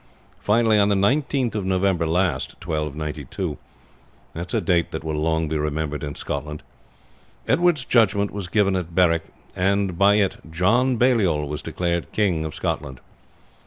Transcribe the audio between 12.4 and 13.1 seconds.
of Scotland.